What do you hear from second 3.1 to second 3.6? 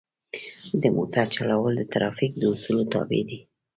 دي.